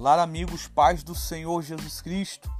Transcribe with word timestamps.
Olá, 0.00 0.22
amigos, 0.22 0.66
paz 0.66 1.02
do 1.02 1.14
Senhor 1.14 1.60
Jesus 1.60 2.00
Cristo. 2.00 2.50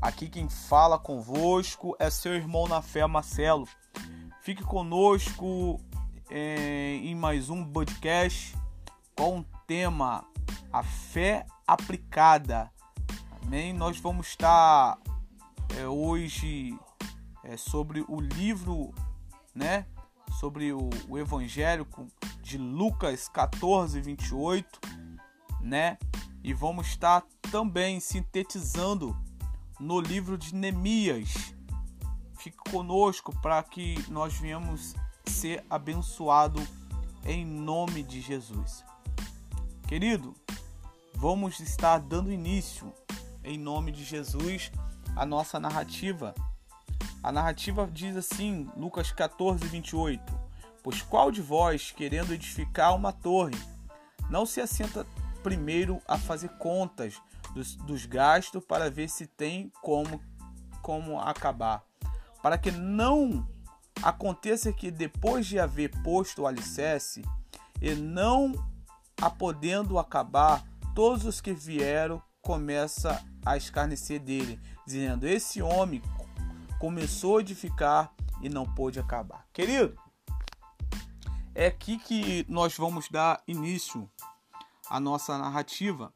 Aqui 0.00 0.30
quem 0.30 0.48
fala 0.48 0.98
convosco 0.98 1.94
é 1.98 2.08
seu 2.08 2.34
irmão 2.34 2.66
na 2.66 2.80
fé, 2.80 3.06
Marcelo. 3.06 3.68
Fique 4.40 4.64
conosco 4.64 5.78
é, 6.30 6.94
em 6.94 7.14
mais 7.14 7.50
um 7.50 7.62
podcast 7.70 8.56
com 9.14 9.40
o 9.40 9.44
tema 9.66 10.24
A 10.72 10.82
Fé 10.82 11.44
Aplicada. 11.66 12.72
Amém? 13.42 13.74
Nós 13.74 14.00
vamos 14.00 14.28
estar 14.28 14.98
é, 15.78 15.86
hoje 15.86 16.74
é, 17.44 17.58
sobre 17.58 18.06
o 18.08 18.18
livro, 18.18 18.94
né? 19.54 19.84
Sobre 20.40 20.72
o, 20.72 20.88
o 21.10 21.18
evangélico 21.18 22.06
de 22.40 22.56
Lucas 22.56 23.28
14, 23.28 24.00
28, 24.00 24.80
né? 25.60 25.98
E 26.46 26.54
vamos 26.54 26.86
estar 26.86 27.24
também 27.50 27.98
sintetizando 27.98 29.18
no 29.80 30.00
livro 30.00 30.38
de 30.38 30.54
Neemias. 30.54 31.52
Fique 32.38 32.56
conosco 32.70 33.36
para 33.42 33.60
que 33.64 33.96
nós 34.08 34.34
venhamos 34.34 34.94
ser 35.26 35.66
abençoado 35.68 36.64
em 37.24 37.44
nome 37.44 38.04
de 38.04 38.20
Jesus. 38.20 38.84
Querido, 39.88 40.36
vamos 41.16 41.58
estar 41.58 41.98
dando 41.98 42.30
início 42.30 42.94
em 43.42 43.58
nome 43.58 43.90
de 43.90 44.04
Jesus 44.04 44.70
a 45.16 45.26
nossa 45.26 45.58
narrativa. 45.58 46.32
A 47.24 47.32
narrativa 47.32 47.90
diz 47.92 48.16
assim, 48.16 48.70
Lucas 48.76 49.10
14, 49.10 49.66
28: 49.66 50.22
Pois 50.80 51.02
qual 51.02 51.32
de 51.32 51.42
vós, 51.42 51.90
querendo 51.90 52.32
edificar 52.32 52.94
uma 52.94 53.12
torre, 53.12 53.58
não 54.30 54.46
se 54.46 54.60
assenta 54.60 55.04
primeiro 55.46 56.02
a 56.08 56.18
fazer 56.18 56.48
contas 56.58 57.22
dos, 57.54 57.76
dos 57.76 58.04
gastos 58.04 58.64
para 58.64 58.90
ver 58.90 59.08
se 59.08 59.28
tem 59.28 59.70
como, 59.80 60.20
como 60.82 61.20
acabar. 61.20 61.84
Para 62.42 62.58
que 62.58 62.72
não 62.72 63.48
aconteça 64.02 64.72
que 64.72 64.90
depois 64.90 65.46
de 65.46 65.60
haver 65.60 65.92
posto 66.02 66.42
o 66.42 66.46
alicerce 66.48 67.22
e 67.80 67.94
não 67.94 68.54
a 69.22 69.30
podendo 69.30 70.00
acabar, 70.00 70.64
todos 70.96 71.24
os 71.24 71.40
que 71.40 71.52
vieram 71.52 72.20
começa 72.42 73.24
a 73.44 73.56
escarnecer 73.56 74.18
dele, 74.18 74.60
dizendo: 74.84 75.28
Esse 75.28 75.62
homem 75.62 76.02
começou 76.80 77.38
a 77.38 77.40
edificar 77.40 78.12
e 78.42 78.48
não 78.48 78.66
pôde 78.66 78.98
acabar. 78.98 79.46
Querido, 79.52 79.96
é 81.54 81.66
aqui 81.66 81.98
que 81.98 82.44
nós 82.48 82.76
vamos 82.76 83.08
dar 83.08 83.40
início 83.46 84.10
a 84.88 85.00
nossa 85.00 85.36
narrativa. 85.38 86.12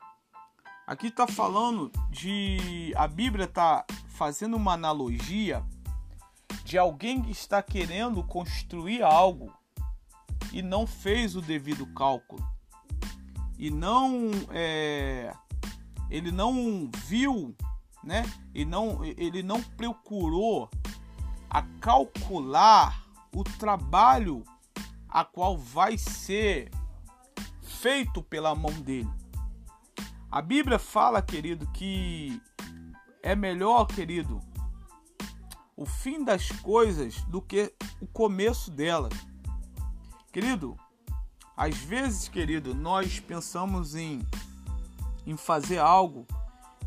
Aqui 0.87 1.09
está 1.09 1.27
falando 1.27 1.91
de. 2.11 2.93
A 2.97 3.07
Bíblia 3.07 3.45
está 3.45 3.85
fazendo 4.09 4.57
uma 4.57 4.73
analogia 4.73 5.65
de 6.65 6.77
alguém 6.77 7.23
que 7.23 7.31
está 7.31 7.63
querendo 7.63 8.23
construir 8.25 9.03
algo 9.03 9.53
e 10.53 10.63
não 10.63 10.87
fez 10.87 11.37
o 11.37 11.41
devido 11.41 11.87
cálculo. 11.95 12.45
E 13.59 13.71
não. 13.71 14.31
É, 14.51 15.33
ele 16.09 16.33
não 16.33 16.91
viu, 17.07 17.55
né? 18.03 18.25
E 18.53 18.65
não, 18.65 19.05
ele 19.05 19.43
não 19.43 19.63
procurou 19.63 20.69
a 21.49 21.63
calcular 21.81 23.05
o 23.35 23.45
trabalho 23.45 24.43
a 25.09 25.25
qual 25.25 25.57
vai 25.57 25.97
ser 25.97 26.71
feito 27.81 28.23
pela 28.23 28.55
mão 28.55 28.73
dele. 28.83 29.11
A 30.31 30.43
Bíblia 30.43 30.79
fala, 30.79 31.23
querido, 31.23 31.67
que 31.69 32.41
é 33.23 33.35
melhor, 33.35 33.87
querido, 33.87 34.41
o 35.77 35.87
fim 35.87 36.23
das 36.23 36.51
coisas 36.51 37.23
do 37.25 37.41
que 37.41 37.73
o 38.01 38.07
começo 38.07 38.71
delas. 38.71 39.15
Querido, 40.31 40.77
às 41.57 41.77
vezes, 41.79 42.29
querido, 42.29 42.75
nós 42.75 43.19
pensamos 43.19 43.95
em, 43.95 44.21
em 45.27 45.37
fazer 45.37 45.79
algo, 45.79 46.27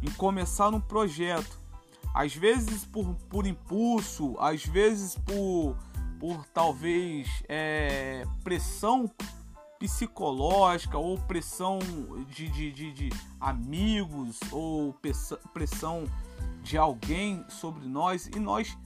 em 0.01 0.11
começar 0.11 0.69
um 0.69 0.79
projeto. 0.79 1.59
Às 2.13 2.35
vezes 2.35 2.85
por, 2.85 3.15
por 3.29 3.47
impulso, 3.47 4.35
às 4.39 4.63
vezes 4.63 5.15
por, 5.15 5.75
por 6.19 6.45
talvez 6.53 7.27
é, 7.49 8.25
pressão 8.43 9.11
psicológica 9.83 10.97
ou 10.97 11.19
pressão 11.19 11.77
de, 12.29 12.47
de, 12.47 12.71
de, 12.71 12.93
de 12.93 13.09
amigos 13.37 14.39
ou 14.49 14.97
pressão 15.51 16.05
de 16.61 16.77
alguém 16.77 17.43
sobre 17.49 17.85
nós 17.85 18.27
e 18.27 18.39
nós 18.39 18.77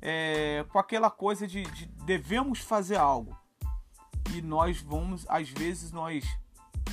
é, 0.00 0.64
com 0.68 0.78
aquela 0.78 1.10
coisa 1.10 1.44
de, 1.44 1.64
de, 1.64 1.86
devemos 2.04 2.60
fazer 2.60 2.94
algo. 2.94 3.36
E 4.32 4.40
nós 4.40 4.80
vamos 4.80 5.26
às 5.28 5.48
vezes 5.50 5.90
nós 5.90 6.24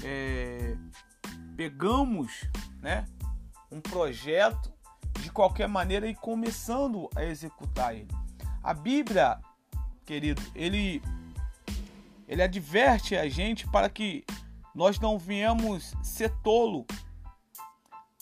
é, 0.03 0.75
pegamos 1.55 2.49
né 2.81 3.05
um 3.71 3.79
projeto 3.79 4.73
de 5.19 5.31
qualquer 5.31 5.67
maneira 5.67 6.07
e 6.07 6.15
começando 6.15 7.07
a 7.15 7.23
executar 7.23 7.93
ele. 7.93 8.09
A 8.63 8.73
Bíblia 8.73 9.39
querido 10.03 10.41
ele 10.55 10.99
ele 12.31 12.41
adverte 12.41 13.13
a 13.17 13.27
gente 13.27 13.67
para 13.67 13.89
que 13.89 14.23
nós 14.73 14.97
não 14.97 15.19
viemos 15.19 15.93
ser 16.01 16.29
tolo, 16.41 16.85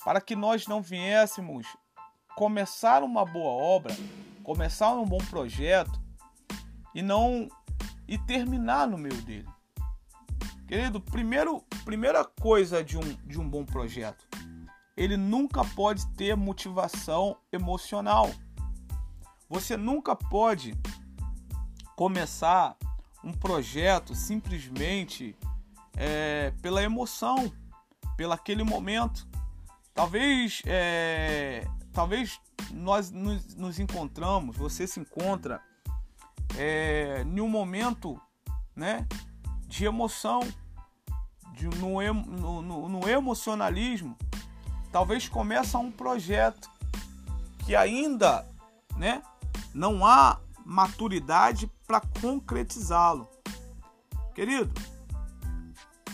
para 0.03 0.19
que 0.19 0.35
nós 0.35 0.65
não 0.65 0.81
viéssemos 0.81 1.67
começar 2.35 3.03
uma 3.03 3.23
boa 3.23 3.51
obra, 3.51 3.95
começar 4.43 4.91
um 4.95 5.05
bom 5.05 5.19
projeto 5.19 6.01
e 6.95 7.03
não 7.03 7.47
e 8.07 8.17
terminar 8.17 8.87
no 8.87 8.97
meio 8.97 9.21
dele. 9.21 9.47
Querido, 10.67 10.99
primeiro, 10.99 11.61
primeira 11.85 12.25
coisa 12.25 12.83
de 12.83 12.97
um, 12.97 13.13
de 13.27 13.39
um 13.39 13.47
bom 13.47 13.63
projeto, 13.63 14.27
ele 14.97 15.17
nunca 15.17 15.63
pode 15.63 16.07
ter 16.15 16.35
motivação 16.35 17.37
emocional. 17.51 18.27
Você 19.47 19.77
nunca 19.77 20.15
pode 20.15 20.73
começar 21.95 22.75
um 23.23 23.33
projeto 23.33 24.15
simplesmente 24.15 25.35
é, 25.95 26.53
pela 26.61 26.81
emoção, 26.81 27.51
pelo 28.15 28.33
aquele 28.33 28.63
momento. 28.63 29.27
Talvez, 29.93 30.61
é, 30.65 31.67
talvez 31.91 32.39
nós 32.71 33.11
nos, 33.11 33.55
nos, 33.55 33.79
encontramos, 33.79 34.55
você 34.55 34.87
se 34.87 34.99
encontra 34.99 35.61
é, 36.57 37.23
em 37.25 37.41
um 37.41 37.49
momento, 37.49 38.19
né, 38.75 39.05
de 39.67 39.85
emoção, 39.85 40.39
de, 41.53 41.67
no, 41.67 42.01
no, 42.61 42.89
no, 42.89 43.09
emocionalismo. 43.09 44.17
Talvez 44.91 45.27
começa 45.27 45.77
um 45.77 45.91
projeto 45.91 46.69
que 47.65 47.75
ainda, 47.75 48.47
né, 48.95 49.21
não 49.73 50.05
há 50.05 50.39
maturidade 50.69 51.65
para 51.87 51.99
concretizá-lo. 51.99 53.27
Querido, 54.35 54.71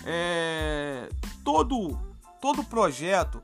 é, 0.05 1.09
todo, 1.43 1.99
todo 2.39 2.63
projeto 2.63 3.43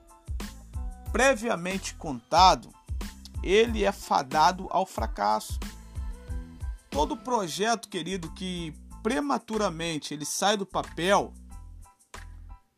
previamente 1.11 1.95
contado, 1.95 2.73
ele 3.43 3.83
é 3.83 3.91
fadado 3.91 4.67
ao 4.71 4.85
fracasso. 4.85 5.59
Todo 6.89 7.17
projeto, 7.17 7.89
querido, 7.89 8.31
que 8.31 8.73
prematuramente 9.03 10.13
ele 10.13 10.25
sai 10.25 10.55
do 10.55 10.65
papel, 10.65 11.33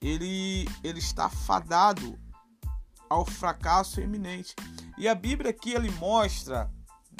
ele, 0.01 0.67
ele 0.83 0.97
está 0.97 1.29
fadado 1.29 2.19
ao 3.07 3.25
fracasso 3.25 4.01
eminente. 4.01 4.55
E 4.97 5.07
a 5.07 5.13
Bíblia 5.13 5.51
aqui 5.51 5.73
ele 5.73 5.91
mostra 5.91 6.71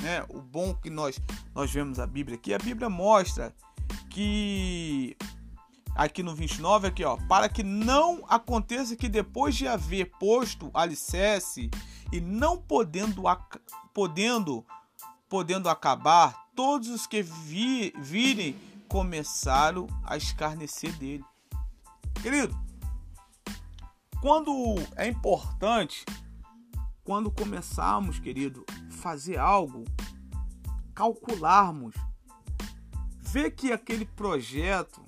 né? 0.01 0.23
O 0.29 0.41
bom 0.41 0.73
que 0.73 0.89
nós 0.89 1.19
nós 1.53 1.71
vemos 1.71 1.99
a 1.99 2.07
Bíblia 2.07 2.37
aqui, 2.37 2.53
a 2.53 2.57
Bíblia 2.57 2.89
mostra 2.89 3.53
que 4.09 5.15
aqui 5.95 6.23
no 6.23 6.35
29 6.35 6.87
aqui, 6.87 7.03
ó, 7.03 7.17
para 7.27 7.47
que 7.47 7.63
não 7.63 8.23
aconteça 8.27 8.95
que 8.95 9.07
depois 9.07 9.55
de 9.55 9.67
haver 9.67 10.11
posto 10.19 10.71
alicerce 10.73 11.69
e 12.11 12.19
não 12.19 12.57
podendo 12.57 13.23
podendo 13.93 14.65
podendo 15.29 15.67
acabar, 15.67 16.47
todos 16.55 16.89
os 16.89 17.07
que 17.07 17.23
vi, 17.23 17.91
virem 17.97 18.55
começaram 18.87 19.87
a 20.03 20.15
escarnecer 20.15 20.93
dele. 20.97 21.25
Querido, 22.21 22.55
quando 24.21 24.75
é 24.95 25.07
importante 25.07 26.05
quando 27.03 27.29
começarmos, 27.29 28.19
querido, 28.19 28.65
fazer 28.89 29.37
algo, 29.37 29.83
calcularmos, 30.93 31.95
ver 33.19 33.51
que 33.51 33.71
aquele 33.71 34.05
projeto 34.05 35.03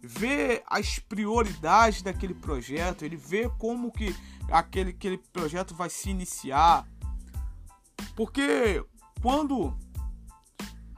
vê 0.00 0.62
as 0.66 0.98
prioridades 0.98 2.02
daquele 2.02 2.34
projeto, 2.34 3.04
ele 3.04 3.16
vê 3.16 3.48
como 3.58 3.90
que 3.90 4.14
aquele, 4.50 4.90
aquele 4.90 5.18
projeto 5.18 5.74
vai 5.74 5.88
se 5.88 6.10
iniciar. 6.10 6.86
Porque 8.14 8.84
quando, 9.22 9.76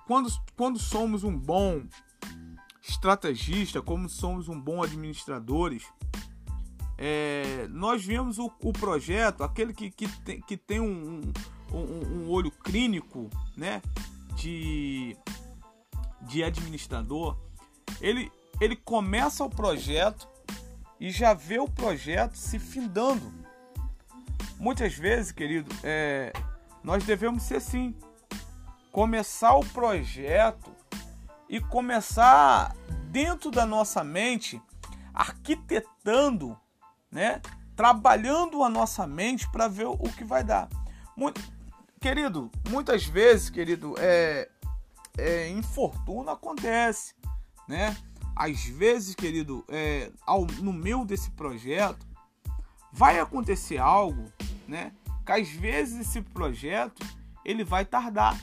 quando, 0.07 0.31
quando 0.57 0.79
somos 0.79 1.23
um 1.23 1.37
bom 1.37 1.87
estrategista, 2.83 3.81
como 3.81 4.09
somos 4.09 4.49
um 4.49 4.61
bom 4.61 4.83
administradores, 4.83 5.85
é, 7.02 7.67
nós 7.70 8.05
vemos 8.05 8.38
o, 8.38 8.52
o, 8.62 8.75
projeto, 8.75 9.43
aquele 9.43 9.73
que, 9.73 9.91
que 9.91 10.06
tem, 10.20 10.41
que 10.43 10.55
tem 10.55 10.81
um, 10.81 11.23
um, 11.73 11.79
um 11.79 12.29
olho 12.29 12.50
clínico 12.50 13.31
né, 13.56 13.81
de, 14.37 15.17
de 16.20 16.44
administrador, 16.44 17.38
ele, 18.02 18.31
ele 18.61 18.76
começa 18.76 19.43
o 19.43 19.49
projeto 19.49 20.29
e 21.00 21.11
já 21.11 21.32
vê 21.32 21.58
o 21.58 21.67
projeto 21.67 22.35
se 22.35 22.58
findando. 22.58 23.32
Muitas 24.58 24.93
vezes, 24.93 25.32
querido, 25.32 25.75
é, 25.82 26.35
nós 26.85 27.02
devemos 27.02 27.44
ser 27.44 27.56
assim. 27.56 27.94
Começar 28.93 29.55
o 29.55 29.64
projeto 29.64 30.70
e 31.49 31.61
começar 31.61 32.76
dentro 33.11 33.50
da 33.50 33.64
nossa 33.64 34.05
mente, 34.05 34.61
arquitetando, 35.14 36.58
né? 37.11 37.41
Trabalhando 37.75 38.62
a 38.62 38.69
nossa 38.69 39.07
mente 39.07 39.51
para 39.51 39.69
ver 39.69 39.87
o 39.87 39.97
que 39.99 40.25
vai 40.25 40.45
dar. 40.45 40.69
Muito, 41.17 41.41
querido, 42.01 42.51
muitas 42.69 43.05
vezes, 43.05 43.51
querido, 43.51 43.95
é, 43.99 44.49
é 45.19 45.49
infortúnio 45.49 46.31
acontece, 46.31 47.15
né? 47.67 47.97
às 48.41 48.65
vezes, 48.65 49.15
querido, 49.15 49.62
é, 49.69 50.11
ao, 50.27 50.47
no 50.47 50.73
meio 50.73 51.05
desse 51.05 51.31
projeto, 51.33 52.07
vai 52.91 53.21
acontecer 53.21 53.77
algo, 53.77 54.33
né? 54.67 54.93
Que 55.27 55.33
às 55.33 55.51
vezes 55.51 56.09
esse 56.09 56.23
projeto 56.23 57.07
ele 57.45 57.65
vai 57.65 57.85
tardar. 57.85 58.41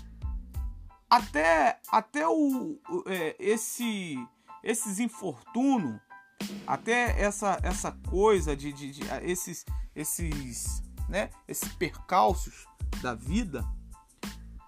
Até, 1.10 1.80
até 1.92 2.28
o, 2.28 2.80
é, 3.08 3.36
esse, 3.40 4.16
esses 4.64 5.00
infortúnios, 5.00 6.00
até 6.66 7.20
essa, 7.22 7.60
essa 7.64 7.92
coisa 8.10 8.56
de, 8.56 8.72
de, 8.74 8.92
de, 8.92 9.02
esses, 9.24 9.66
esses, 9.96 10.82
né? 11.10 11.30
esses 11.48 11.72
percalços 11.74 12.66
da 13.02 13.14
vida, 13.14 13.66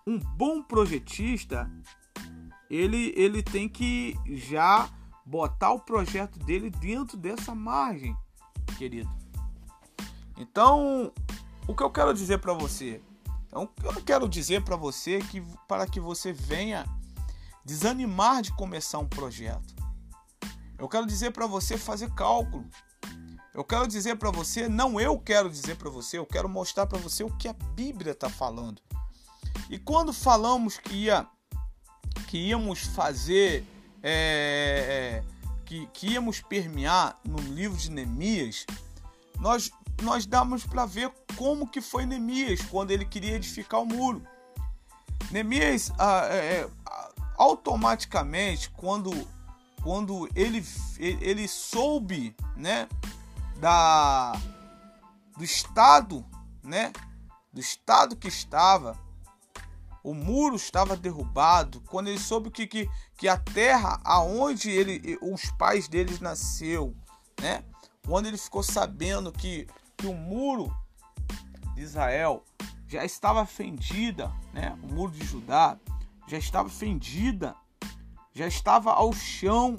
um 0.08 0.18
bom 0.18 0.62
projetista 0.64 1.70
ele, 2.70 3.14
ele 3.16 3.42
tem 3.42 3.68
que 3.68 4.16
já 4.28 4.90
botar 5.26 5.72
o 5.72 5.80
projeto 5.80 6.38
dele 6.40 6.70
dentro 6.70 7.18
dessa 7.18 7.56
margem, 7.56 8.16
querido. 8.78 9.10
Então, 10.38 11.12
o 11.68 11.76
que 11.76 11.84
eu 11.84 11.90
quero 11.90 12.14
dizer 12.14 12.38
para 12.40 12.54
você? 12.54 13.02
Então, 13.48 13.68
eu 13.84 13.92
não 13.92 14.02
quero 14.02 14.30
dizer 14.30 14.64
para 14.64 14.76
você 14.76 15.20
que 15.20 15.42
para 15.68 15.88
que 15.88 16.00
você 16.00 16.32
venha 16.32 16.86
desanimar 17.66 18.42
de 18.42 18.54
começar 18.54 19.00
um 19.00 19.08
projeto. 19.08 19.76
Eu 20.80 20.88
quero 20.88 21.06
dizer 21.06 21.32
para 21.32 21.46
você 21.46 21.78
fazer 21.78 22.10
cálculo. 22.12 22.66
Eu 23.54 23.64
quero 23.64 23.88
dizer 23.88 24.16
para 24.16 24.32
você, 24.32 24.70
não 24.70 25.00
eu 25.00 25.20
quero 25.20 25.50
dizer 25.50 25.76
para 25.76 25.90
você, 25.90 26.18
eu 26.18 26.26
quero 26.26 26.48
mostrar 26.48 26.88
para 26.88 26.98
você 26.98 27.24
o 27.24 27.36
que 27.36 27.48
a 27.48 27.54
Bíblia 27.54 28.14
está 28.14 28.30
falando. 28.30 28.82
E 29.70 29.78
quando 29.78 30.14
falamos 30.14 30.78
que 30.78 30.96
ia 30.96 31.28
que 32.28 32.38
íamos 32.38 32.82
fazer 32.82 33.66
é, 34.02 35.22
é, 35.22 35.24
que, 35.66 35.88
que 35.88 36.12
íamos 36.14 36.42
permear 36.42 37.20
no 37.24 37.38
livro 37.40 37.78
de 37.78 37.92
Neemias, 37.92 38.66
nós, 39.40 39.72
nós 40.02 40.26
damos 40.26 40.66
para 40.66 40.86
ver 40.86 41.12
como 41.36 41.68
que 41.68 41.82
foi 41.82 42.06
Neemias 42.06 42.62
quando 42.62 42.92
ele 42.92 43.04
queria 43.04 43.36
edificar 43.36 43.82
o 43.82 43.86
muro. 43.86 44.24
Neemias, 45.32 45.92
ah, 45.98 46.28
é, 46.30 46.62
é 46.62 46.70
automaticamente, 47.38 48.70
quando, 48.72 49.12
quando 49.82 50.28
ele, 50.36 50.64
ele 51.00 51.48
soube 51.48 52.36
né, 52.56 52.88
da, 53.58 54.34
do 55.38 55.44
estado, 55.44 56.26
né, 56.64 56.92
do 57.52 57.60
estado 57.60 58.16
que 58.16 58.28
estava, 58.28 58.98
o 60.04 60.14
muro 60.14 60.56
estava 60.56 60.96
derrubado, 60.96 61.82
quando 61.82 62.08
ele 62.08 62.20
soube 62.20 62.50
que, 62.50 62.66
que, 62.66 62.90
que 63.18 63.28
a 63.28 63.38
terra 63.38 64.00
aonde 64.04 64.70
ele, 64.70 65.18
os 65.22 65.52
pais 65.52 65.88
deles 65.88 66.20
nasceu, 66.20 66.96
né? 67.40 67.64
Quando 68.06 68.28
ele 68.28 68.38
ficou 68.38 68.64
sabendo 68.64 69.32
que, 69.32 69.68
que 69.98 70.08
o 70.08 70.14
muro 70.14 70.76
de 71.76 71.82
Israel 71.82 72.44
já 72.88 73.04
estava 73.04 73.46
fendida, 73.46 74.32
né? 74.54 74.78
O 74.82 74.88
muro 74.88 75.12
de 75.12 75.26
Judá 75.26 75.78
já 76.28 76.38
estava 76.38 76.70
fendida, 76.70 77.56
já 78.40 78.48
estava 78.48 78.94
ao 78.94 79.12
chão. 79.12 79.76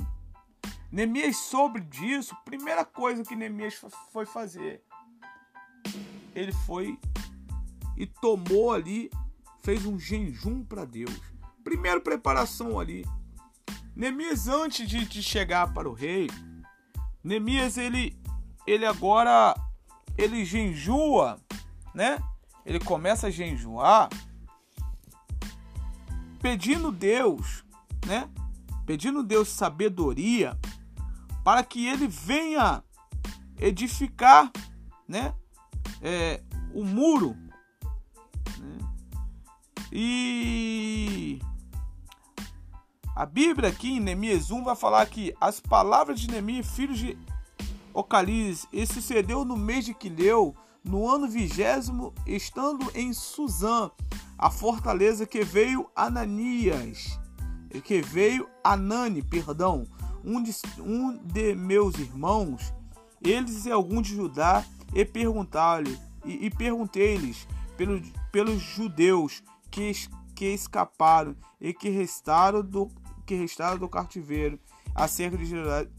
Neemias 0.92 1.38
soube 1.38 1.80
disso. 1.80 2.36
Primeira 2.44 2.84
coisa 2.84 3.24
que 3.24 3.34
Neemias 3.34 3.80
foi 4.12 4.26
fazer, 4.26 4.82
ele 6.34 6.52
foi 6.52 6.98
e 7.96 8.06
tomou 8.06 8.70
ali 8.72 9.10
fez 9.62 9.86
um 9.86 9.98
jejum 9.98 10.62
para 10.62 10.84
Deus. 10.84 11.18
Primeiro 11.64 12.02
preparação 12.02 12.78
ali. 12.78 13.06
Neemias 13.96 14.46
antes 14.46 14.86
de, 14.86 15.06
de 15.06 15.22
chegar 15.22 15.72
para 15.72 15.88
o 15.88 15.94
rei, 15.94 16.28
Neemias 17.24 17.78
ele 17.78 18.14
ele 18.66 18.84
agora 18.84 19.54
ele 20.18 20.44
jejua, 20.44 21.40
né? 21.94 22.18
Ele 22.66 22.78
começa 22.78 23.28
a 23.28 23.30
jejuar 23.30 24.10
pedindo 26.42 26.92
Deus, 26.92 27.64
né? 28.06 28.28
Pedindo 28.90 29.22
Deus 29.22 29.46
sabedoria 29.46 30.58
para 31.44 31.62
que 31.62 31.86
ele 31.86 32.08
venha 32.08 32.82
edificar, 33.56 34.50
né? 35.06 35.32
É, 36.02 36.42
o 36.74 36.84
muro 36.84 37.36
e 39.92 41.38
a 43.14 43.24
Bíblia 43.24 43.68
aqui 43.68 43.92
em 43.92 44.00
Neemias 44.00 44.50
1 44.50 44.64
vai 44.64 44.74
falar 44.74 45.06
que 45.06 45.32
as 45.40 45.60
palavras 45.60 46.18
de 46.18 46.28
Neemias, 46.28 46.66
filho 46.66 46.92
de 46.92 47.16
Ocaliz, 47.94 48.66
e 48.72 48.84
sucedeu 48.84 49.44
no 49.44 49.56
mês 49.56 49.84
de 49.84 49.94
Quileu, 49.94 50.52
no 50.82 51.08
ano 51.08 51.28
vigésimo, 51.28 52.12
estando 52.26 52.90
em 52.92 53.12
Suzã, 53.12 53.88
a 54.36 54.50
fortaleza 54.50 55.28
que 55.28 55.44
veio 55.44 55.88
Ananias, 55.94 57.20
que 57.78 58.00
veio 58.00 58.48
Anani, 58.64 59.22
perdão, 59.22 59.86
um 60.24 60.42
de, 60.42 60.52
um 60.78 61.16
de 61.18 61.54
meus 61.54 61.98
irmãos, 61.98 62.72
eles 63.22 63.66
e 63.66 63.70
algum 63.70 64.00
de 64.00 64.14
Judá, 64.14 64.64
e 64.94 65.04
perguntar-lhe, 65.04 65.98
e, 66.24 66.46
e 66.46 66.50
perguntei-lhes 66.50 67.46
pelos, 67.76 68.02
pelos 68.32 68.60
judeus 68.60 69.42
que, 69.70 69.92
que 70.34 70.46
escaparam 70.46 71.36
e 71.60 71.72
que 71.72 71.88
restaram 71.88 72.62
do 72.62 72.90
que 73.26 73.34
restaram 73.36 73.78
do 73.78 73.88
cativeiro 73.88 74.58
acerca 74.92 75.38
de 75.38 75.46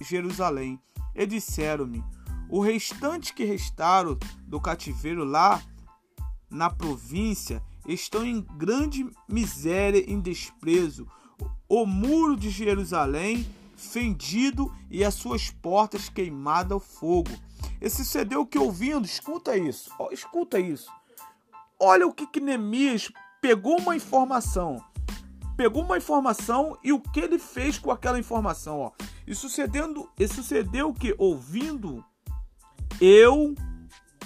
Jerusalém. 0.01 0.77
E 1.15 1.25
disseram-me: 1.25 2.03
o 2.49 2.59
restante 2.59 3.33
que 3.33 3.45
restaram 3.45 4.17
do 4.45 4.59
cativeiro 4.59 5.23
lá 5.23 5.61
na 6.49 6.69
província 6.69 7.63
estão 7.87 8.25
em 8.25 8.41
grande 8.57 9.09
miséria 9.27 10.03
e 10.05 10.15
desprezo. 10.17 11.07
O 11.73 11.85
muro 11.85 12.35
de 12.35 12.49
Jerusalém 12.49 13.47
fendido 13.77 14.69
e 14.89 15.05
as 15.05 15.13
suas 15.13 15.49
portas 15.49 16.09
queimadas 16.09 16.73
ao 16.73 16.81
fogo. 16.81 17.31
Esse 17.79 18.03
sucedeu 18.03 18.45
que 18.45 18.59
ouvindo, 18.59 19.05
escuta 19.05 19.55
isso, 19.55 19.89
escuta 20.11 20.59
isso. 20.59 20.91
Olha 21.79 22.05
o 22.05 22.11
que, 22.11 22.27
que 22.27 22.41
Neemias 22.41 23.09
pegou 23.39 23.79
uma 23.79 23.95
informação, 23.95 24.83
pegou 25.55 25.81
uma 25.81 25.97
informação 25.97 26.77
e 26.83 26.91
o 26.91 26.99
que 26.99 27.21
ele 27.21 27.39
fez 27.39 27.79
com 27.79 27.89
aquela 27.89 28.19
informação, 28.19 28.81
ó. 28.81 28.91
E 29.25 29.33
sucedendo, 29.33 30.09
e 30.19 30.27
sucedeu 30.27 30.93
que 30.93 31.15
ouvindo 31.17 32.03
eu 32.99 33.55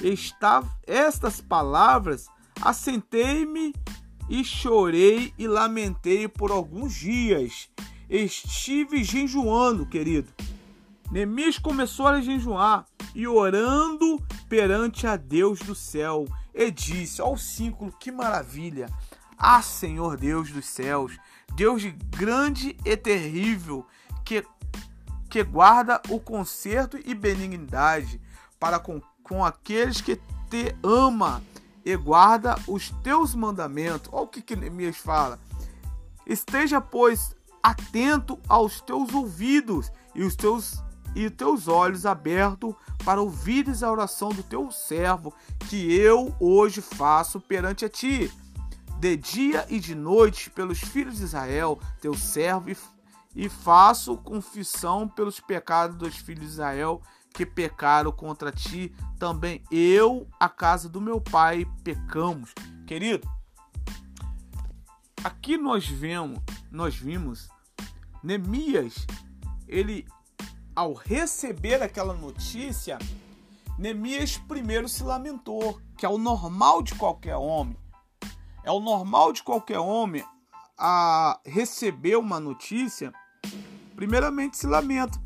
estava 0.02 0.76
estas 0.88 1.42
palavras, 1.42 2.26
assentei-me 2.60 3.72
e 4.30 4.44
chorei 4.44 5.34
e 5.38 5.48
lamentei 5.48 6.28
por 6.28 6.52
alguns 6.52 6.94
dias. 6.94 7.70
Estive 8.10 9.04
jejuando, 9.04 9.86
querido. 9.86 10.32
Neemias 11.12 11.58
começou 11.58 12.08
a 12.08 12.22
jejuar 12.22 12.86
e 13.14 13.28
orando 13.28 14.22
perante 14.50 15.06
a 15.08 15.16
Deus 15.16 15.60
do 15.60 15.76
céu. 15.76 16.26
E 16.54 16.72
disse: 16.72 17.22
Ó, 17.22 17.34
o 17.34 17.92
que 17.92 18.12
maravilha! 18.12 18.88
Ah, 19.38 19.62
Senhor 19.62 20.18
Deus 20.18 20.50
dos 20.50 20.66
céus, 20.66 21.18
Deus 21.56 21.82
de 21.82 21.92
grande 21.92 22.78
e 22.86 22.96
terrível, 22.96 23.86
que, 24.24 24.46
que 25.30 25.44
guarda 25.44 26.02
o 26.10 26.20
conserto 26.20 26.98
e 27.04 27.14
benignidade 27.14 28.22
para 28.58 28.80
com, 28.80 29.02
com 29.22 29.44
aqueles 29.44 30.00
que 30.00 30.16
te 30.50 30.74
ama 30.82 31.44
e 31.86 31.96
guarda 31.96 32.56
os 32.68 32.90
teus 33.04 33.36
mandamentos. 33.36 34.10
Olha 34.12 34.24
o 34.24 34.28
que, 34.28 34.42
que 34.42 34.56
Neemias 34.56 34.98
fala. 34.98 35.40
Esteja, 36.26 36.82
pois, 36.82 37.36
atento 37.62 38.40
aos 38.50 38.82
teus 38.82 39.14
ouvidos 39.14 39.92
e 40.16 40.24
os 40.24 40.36
teus 40.36 40.84
e 41.16 41.30
teus 41.30 41.70
olhos 41.70 42.06
abertos 42.06 42.76
para 43.06 43.22
ouvires 43.22 43.82
a 43.82 43.90
oração 43.90 44.30
do 44.30 44.44
teu 44.44 44.70
servo, 44.70 45.34
que 45.70 45.96
eu 45.96 46.36
hoje 46.42 46.82
faço 46.82 47.40
perante 47.40 47.86
a 47.86 47.90
ti, 47.90 48.30
de 49.00 49.16
dia 49.16 49.66
e 49.70 49.80
de 49.80 49.96
noite, 49.96 50.50
pelos 50.50 50.80
filhos 50.80 51.18
de 51.18 51.24
Israel, 51.24 51.80
teu 52.02 52.14
servo, 52.16 52.70
e, 52.70 52.78
e 53.34 53.48
faço 53.48 54.18
confissão 54.18 55.08
pelos 55.08 55.40
pecados 55.40 55.96
dos 55.96 56.18
filhos 56.18 56.48
de 56.48 56.52
Israel 56.52 57.02
que 57.36 57.46
pecaram 57.46 58.14
contra 58.14 58.50
ti, 58.50 58.96
também 59.20 59.62
eu, 59.70 60.26
a 60.40 60.48
casa 60.48 60.88
do 60.88 61.02
meu 61.02 61.20
pai, 61.20 61.68
pecamos. 61.84 62.54
Querido, 62.88 63.30
aqui 65.22 65.58
nós 65.58 65.86
vemos, 65.86 66.40
nós 66.72 66.96
vimos 66.96 67.50
Neemias, 68.24 69.06
ele 69.68 70.08
ao 70.74 70.94
receber 70.94 71.84
aquela 71.84 72.14
notícia, 72.14 72.98
Neemias 73.78 74.38
primeiro 74.38 74.88
se 74.88 75.04
lamentou, 75.04 75.82
que 75.98 76.06
é 76.06 76.10
o 76.10 76.18
normal 76.18 76.82
de 76.82 76.96
qualquer 76.96 77.36
homem. 77.36 77.78
É 78.64 78.72
o 78.72 78.80
normal 78.80 79.34
de 79.34 79.44
qualquer 79.44 79.80
homem 79.80 80.24
a 80.78 81.38
receber 81.46 82.16
uma 82.16 82.40
notícia, 82.40 83.14
primeiramente 83.94 84.58
se 84.58 84.66
lamenta. 84.66 85.25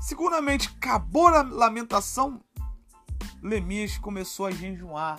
Seguramente, 0.00 0.68
acabou 0.76 1.28
a 1.28 1.42
lamentação, 1.42 2.40
Lemias 3.42 3.98
começou 3.98 4.46
a 4.46 4.50
jejuar. 4.50 5.18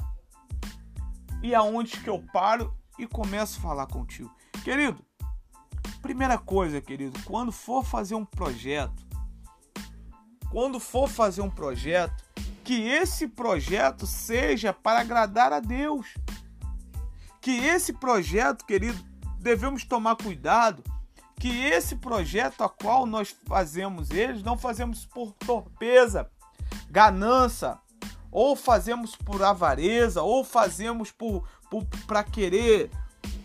E 1.44 1.54
aonde 1.54 2.00
que 2.00 2.10
eu 2.10 2.24
paro 2.34 2.74
e 2.98 3.06
começo 3.06 3.60
a 3.60 3.62
falar 3.62 3.86
contigo? 3.86 4.34
Querido, 4.64 5.06
primeira 6.02 6.38
coisa, 6.38 6.82
querido, 6.82 7.20
quando 7.26 7.52
for 7.52 7.86
fazer 7.86 8.16
um 8.16 8.26
projeto, 8.26 9.06
quando 10.52 10.80
for 10.80 11.08
fazer 11.08 11.42
um 11.42 11.50
projeto, 11.50 12.24
que 12.64 12.88
esse 12.88 13.28
projeto 13.28 14.08
seja 14.08 14.74
para 14.74 15.02
agradar 15.02 15.54
a 15.54 15.60
Deus. 15.60 16.08
Que 17.40 17.52
esse 17.52 17.94
projeto, 17.94 18.66
querido, 18.66 19.04
devemos 19.40 19.84
tomar 19.84 20.16
cuidado 20.16 20.84
que 21.42 21.66
esse 21.66 21.96
projeto 21.96 22.64
a 22.64 22.70
qual 22.70 23.08
nós 23.08 23.36
fazemos 23.48 24.12
eles, 24.12 24.44
não 24.44 24.56
fazemos 24.56 25.08
por 25.08 25.34
torpeza, 25.34 26.30
ganância, 26.88 27.80
ou 28.32 28.56
fazemos 28.56 29.16
por 29.16 29.42
avareza, 29.42 30.22
ou 30.22 30.44
fazemos 30.44 31.10
por, 31.10 31.44
para 32.06 32.24
querer 32.24 32.92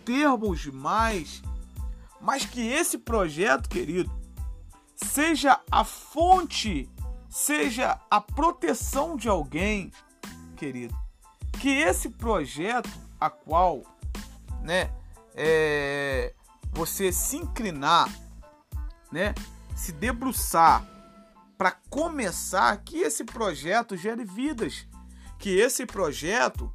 termos 0.05 0.67
mais, 0.67 1.41
mas 2.21 2.45
que 2.45 2.61
esse 2.61 2.99
projeto, 2.99 3.67
querido, 3.67 4.11
seja 4.95 5.59
a 5.71 5.83
fonte, 5.83 6.87
seja 7.27 7.99
a 8.11 8.21
proteção 8.21 9.17
de 9.17 9.27
alguém, 9.27 9.91
querido. 10.55 10.95
Que 11.59 11.69
esse 11.69 12.11
projeto 12.11 12.91
a 13.19 13.27
qual, 13.31 13.81
né, 14.61 14.91
é, 15.33 16.35
você 16.71 17.11
se 17.11 17.37
inclinar, 17.37 18.09
né, 19.11 19.33
se 19.75 19.91
debruçar 19.91 20.85
para 21.57 21.71
começar 21.89 22.77
que 22.77 22.97
esse 22.97 23.23
projeto 23.23 23.97
gere 23.97 24.23
vidas, 24.23 24.87
que 25.39 25.57
esse 25.57 25.85
projeto 25.85 26.73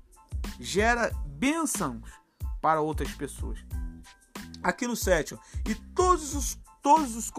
gera 0.59 1.13
bênçãos 1.27 2.11
para 2.61 2.81
outras 2.81 3.13
pessoas. 3.13 3.59
Aqui 4.63 4.87
no 4.87 4.97
sétimo, 4.97 5.41
e 5.69 5.75
todos 5.75 6.35
os 6.35 6.59
todos 6.83 7.15
os 7.15 7.31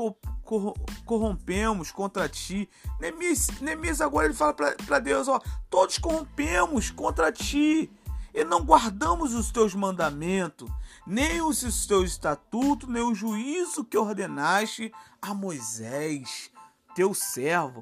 corrompemos 1.06 1.92
contra 1.92 2.30
ti. 2.30 2.70
Neemias, 3.00 3.50
Neemias 3.60 4.00
agora 4.00 4.26
ele 4.26 4.34
fala 4.34 4.54
para 4.54 5.00
Deus, 5.00 5.28
ó, 5.28 5.40
todos 5.70 5.98
corrompemos 5.98 6.90
contra 6.90 7.32
ti 7.32 7.92
e 8.34 8.44
não 8.44 8.64
guardamos 8.64 9.34
os 9.34 9.52
teus 9.52 9.76
mandamentos, 9.76 10.70
nem 11.06 11.42
os 11.42 11.86
teus 11.86 12.12
estatutos, 12.12 12.90
nem 12.90 13.04
o 13.04 13.14
juízo 13.14 13.84
que 13.84 13.98
ordenaste 13.98 14.92
a 15.22 15.34
Moisés, 15.34 16.50
teu 16.96 17.14
servo. 17.14 17.82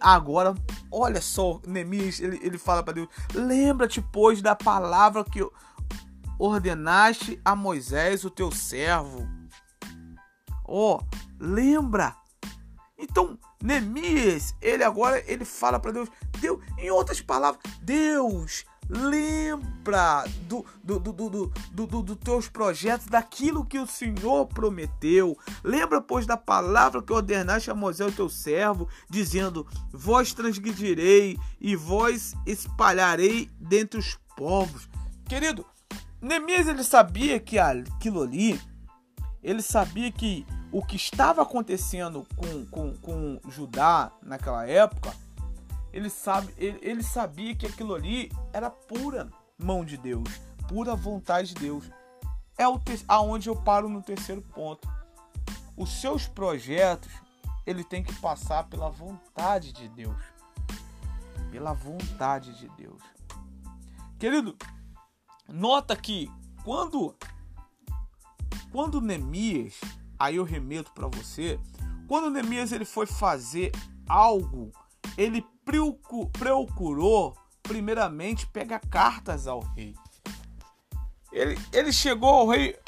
Agora, 0.00 0.54
olha 0.90 1.22
só, 1.22 1.60
Neemias, 1.66 2.20
ele, 2.20 2.38
ele 2.42 2.58
fala 2.58 2.82
para 2.82 2.94
Deus: 2.94 3.08
lembra-te, 3.32 4.00
pois, 4.00 4.42
da 4.42 4.54
palavra 4.54 5.24
que 5.24 5.40
ordenaste 6.38 7.40
a 7.44 7.56
Moisés, 7.56 8.24
o 8.24 8.30
teu 8.30 8.52
servo. 8.52 9.26
Ó, 10.64 10.96
oh, 10.96 11.04
lembra. 11.40 12.14
Então, 12.98 13.38
Neemias, 13.62 14.54
ele 14.60 14.84
agora 14.84 15.22
ele 15.30 15.44
fala 15.44 15.78
para 15.78 15.92
Deus, 15.92 16.10
Deus, 16.40 16.60
em 16.76 16.90
outras 16.90 17.20
palavras, 17.20 17.62
Deus, 17.80 18.64
Lembra 18.88 20.24
do, 20.48 20.64
do, 20.82 20.98
do, 20.98 21.12
do, 21.12 21.28
do, 21.30 21.86
do, 21.86 22.02
do, 22.02 22.16
teus 22.16 22.48
projetos, 22.48 23.06
daquilo 23.06 23.64
que 23.64 23.78
o 23.78 23.86
Senhor 23.86 24.46
prometeu. 24.46 25.36
Lembra, 25.62 26.00
pois, 26.00 26.26
da 26.26 26.38
palavra 26.38 27.02
que 27.02 27.12
ordenaste 27.12 27.70
a 27.70 27.74
Moisés, 27.74 28.16
teu 28.16 28.30
servo, 28.30 28.88
dizendo: 29.10 29.66
Vós 29.92 30.32
transgredirei 30.32 31.38
e 31.60 31.76
vós 31.76 32.34
espalharei 32.46 33.50
dentre 33.60 33.98
os 34.00 34.18
povos. 34.34 34.88
Querido, 35.26 35.66
Neemias 36.20 36.66
ele 36.66 36.82
sabia 36.82 37.38
que 37.38 37.58
aquilo 37.58 38.22
ali, 38.22 38.58
ele 39.42 39.60
sabia 39.60 40.10
que 40.10 40.46
o 40.72 40.82
que 40.82 40.96
estava 40.96 41.42
acontecendo 41.42 42.26
com, 42.36 42.64
com, 42.66 42.96
com 42.96 43.40
Judá 43.50 44.10
naquela 44.22 44.66
época 44.66 45.12
ele, 45.92 46.10
sabe, 46.10 46.52
ele, 46.56 46.78
ele 46.82 47.02
sabia 47.02 47.54
que 47.54 47.66
aquilo 47.66 47.94
ali 47.94 48.30
era 48.52 48.70
pura 48.70 49.30
mão 49.56 49.84
de 49.84 49.96
Deus, 49.96 50.28
pura 50.68 50.94
vontade 50.94 51.54
de 51.54 51.60
Deus. 51.60 51.90
É 52.56 52.66
o 52.66 52.78
te, 52.78 53.04
aonde 53.06 53.48
eu 53.48 53.56
paro 53.56 53.88
no 53.88 54.02
terceiro 54.02 54.42
ponto. 54.42 54.88
Os 55.76 56.00
seus 56.00 56.26
projetos, 56.26 57.10
ele 57.64 57.84
tem 57.84 58.02
que 58.02 58.14
passar 58.20 58.64
pela 58.68 58.90
vontade 58.90 59.72
de 59.72 59.88
Deus. 59.88 60.20
Pela 61.50 61.72
vontade 61.72 62.58
de 62.58 62.68
Deus. 62.70 63.00
Querido, 64.18 64.56
nota 65.48 65.94
que 65.94 66.30
quando 66.64 67.14
quando 68.70 69.00
Neemias, 69.00 69.80
aí 70.18 70.36
eu 70.36 70.44
remeto 70.44 70.92
para 70.92 71.08
você, 71.08 71.58
quando 72.06 72.30
Neemias 72.30 72.72
ele 72.72 72.84
foi 72.84 73.06
fazer 73.06 73.72
algo, 74.06 74.70
ele 75.18 75.44
procurou 76.38 77.36
primeiramente 77.60 78.46
pegar 78.46 78.78
cartas 78.78 79.48
ao 79.48 79.58
rei. 79.60 79.94
Ele, 81.32 81.58
ele 81.72 81.92
chegou 81.92 82.30
ao 82.30 82.48
rei, 82.48 82.78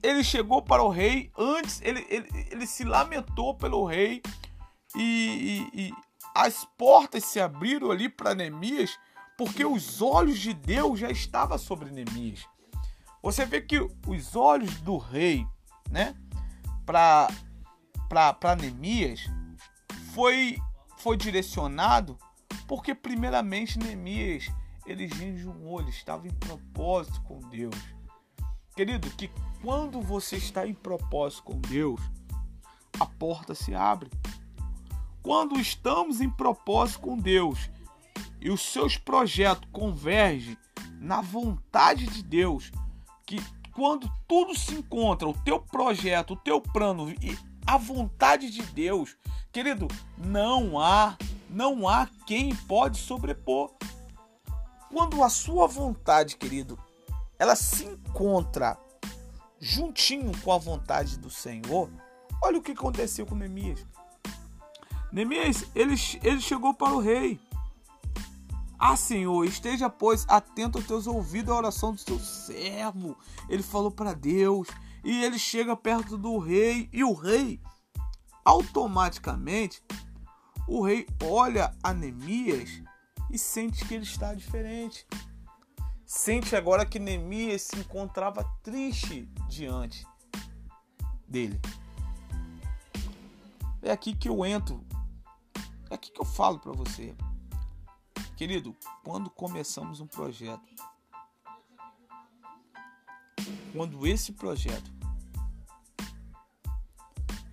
ele 0.00 0.22
chegou 0.22 0.62
para 0.62 0.82
o 0.82 0.88
rei 0.88 1.32
antes, 1.36 1.80
ele, 1.82 2.06
ele, 2.08 2.28
ele 2.50 2.66
se 2.68 2.84
lamentou 2.84 3.52
pelo 3.52 3.84
rei 3.84 4.22
e, 4.94 5.68
e, 5.74 5.88
e 5.88 5.94
as 6.32 6.64
portas 6.78 7.24
se 7.24 7.40
abriram 7.40 7.90
ali 7.90 8.08
para 8.08 8.34
Neemias 8.34 8.96
porque 9.36 9.64
os 9.64 10.00
olhos 10.00 10.38
de 10.38 10.54
Deus 10.54 11.00
já 11.00 11.10
estavam 11.10 11.58
sobre 11.58 11.90
Neemias. 11.90 12.46
Você 13.20 13.44
vê 13.44 13.60
que 13.60 13.80
os 14.06 14.36
olhos 14.36 14.80
do 14.82 14.96
rei, 14.98 15.44
né, 15.90 16.14
para 16.86 17.28
para 18.08 18.54
Neemias 18.54 19.28
foi 20.14 20.60
foi 21.04 21.18
direcionado 21.18 22.16
porque 22.66 22.94
primeiramente 22.94 23.78
Neemias 23.78 24.50
ele 24.86 25.06
jejuou, 25.06 25.82
ele 25.82 25.90
estava 25.90 26.26
em 26.26 26.32
propósito 26.32 27.20
com 27.24 27.40
Deus. 27.40 27.76
Querido, 28.74 29.10
que 29.10 29.30
quando 29.62 30.00
você 30.00 30.36
está 30.36 30.66
em 30.66 30.72
propósito 30.72 31.42
com 31.42 31.60
Deus, 31.60 32.00
a 32.98 33.04
porta 33.04 33.54
se 33.54 33.74
abre. 33.74 34.10
Quando 35.22 35.60
estamos 35.60 36.22
em 36.22 36.30
propósito 36.30 37.00
com 37.00 37.18
Deus 37.18 37.70
e 38.40 38.50
os 38.50 38.62
seus 38.62 38.96
projetos 38.96 39.68
convergem 39.70 40.56
na 40.98 41.20
vontade 41.20 42.06
de 42.06 42.22
Deus, 42.22 42.72
que 43.26 43.36
quando 43.72 44.10
tudo 44.26 44.58
se 44.58 44.74
encontra, 44.74 45.28
o 45.28 45.34
teu 45.34 45.60
projeto, 45.60 46.32
o 46.32 46.36
teu 46.36 46.62
plano 46.62 47.10
e 47.10 47.36
a 47.66 47.76
vontade 47.76 48.50
de 48.50 48.62
Deus, 48.62 49.16
querido, 49.52 49.88
não 50.16 50.78
há, 50.78 51.16
não 51.48 51.88
há 51.88 52.08
quem 52.26 52.54
pode 52.54 52.98
sobrepor. 52.98 53.72
Quando 54.90 55.22
a 55.22 55.28
sua 55.28 55.66
vontade, 55.66 56.36
querido, 56.36 56.78
ela 57.38 57.56
se 57.56 57.84
encontra 57.84 58.78
juntinho 59.58 60.32
com 60.42 60.52
a 60.52 60.58
vontade 60.58 61.18
do 61.18 61.30
Senhor, 61.30 61.90
Olha 62.44 62.58
o 62.58 62.62
que 62.62 62.72
aconteceu 62.72 63.24
com 63.24 63.34
Neemias. 63.34 63.86
Neemias, 65.10 65.64
ele, 65.74 65.94
ele 66.22 66.40
chegou 66.42 66.74
para 66.74 66.92
o 66.92 67.00
rei. 67.00 67.40
Ah, 68.78 68.96
Senhor, 68.96 69.46
esteja, 69.46 69.88
pois, 69.88 70.26
atento 70.28 70.76
aos 70.76 70.86
teus 70.86 71.06
ouvidos 71.06 71.50
à 71.50 71.56
oração 71.56 71.94
do 71.94 72.04
teu 72.04 72.18
servo. 72.18 73.16
Ele 73.48 73.62
falou 73.62 73.90
para 73.90 74.12
Deus. 74.12 74.68
E 75.04 75.22
ele 75.22 75.38
chega 75.38 75.76
perto 75.76 76.16
do 76.16 76.38
rei. 76.38 76.88
E 76.92 77.04
o 77.04 77.12
rei, 77.12 77.60
automaticamente, 78.44 79.82
o 80.66 80.82
rei 80.82 81.06
olha 81.22 81.76
a 81.82 81.92
Neemias 81.92 82.82
e 83.30 83.38
sente 83.38 83.84
que 83.84 83.94
ele 83.94 84.04
está 84.04 84.34
diferente. 84.34 85.06
Sente 86.06 86.56
agora 86.56 86.86
que 86.86 86.98
Neemias 86.98 87.62
se 87.62 87.76
encontrava 87.78 88.44
triste 88.62 89.28
diante 89.48 90.06
dele. 91.28 91.60
É 93.82 93.90
aqui 93.90 94.14
que 94.14 94.28
eu 94.28 94.46
entro. 94.46 94.82
É 95.90 95.94
aqui 95.94 96.10
que 96.10 96.20
eu 96.20 96.24
falo 96.24 96.58
para 96.58 96.72
você. 96.72 97.14
Querido, 98.36 98.74
quando 99.04 99.28
começamos 99.28 100.00
um 100.00 100.06
projeto, 100.06 100.62
quando 103.72 104.06
esse 104.06 104.32
projeto 104.32 104.93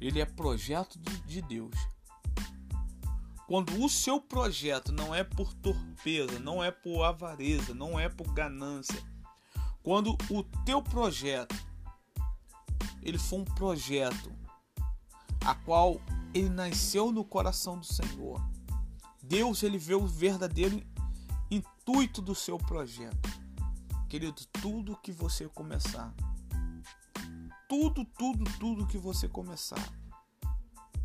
ele 0.01 0.20
é 0.20 0.25
projeto 0.25 1.00
de 1.25 1.41
Deus. 1.41 1.75
Quando 3.48 3.84
o 3.84 3.89
seu 3.89 4.20
projeto 4.20 4.91
não 4.91 5.13
é 5.13 5.24
por 5.24 5.53
torpeza, 5.53 6.39
não 6.39 6.63
é 6.63 6.72
por 6.72 7.03
avareza, 7.03 7.74
não 7.74 8.00
é 8.00 8.10
por 8.10 8.34
ganância, 8.34 9.01
quando 9.84 10.17
o 10.29 10.43
teu 10.65 10.81
projeto 10.81 11.55
ele 13.01 13.17
foi 13.17 13.39
um 13.39 13.46
projeto 13.46 14.31
a 15.46 15.55
qual 15.55 16.00
ele 16.34 16.50
nasceu 16.50 17.12
no 17.12 17.25
coração 17.25 17.77
do 17.77 17.86
Senhor. 17.86 18.41
Deus 19.22 19.63
ele 19.63 19.77
vê 19.77 19.96
o 19.96 20.08
verdadeiro 20.08 20.81
intuito 21.50 22.22
do 22.22 22.34
seu 22.34 22.58
projeto. 22.58 23.29
Querido, 24.08 24.46
tudo 24.62 24.98
que 24.98 25.12
você 25.12 25.48
começar, 25.50 26.13
tudo, 27.72 28.04
tudo, 28.04 28.44
tudo 28.60 28.86
que 28.86 28.98
você 28.98 29.30
começar, 29.30 29.82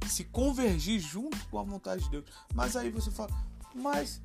se 0.08 0.24
convergir 0.24 0.98
junto 0.98 1.38
com 1.48 1.60
a 1.60 1.62
vontade 1.62 2.02
de 2.02 2.10
Deus. 2.10 2.24
Mas 2.52 2.74
aí 2.74 2.90
você 2.90 3.08
fala, 3.08 3.30
mas 3.72 4.20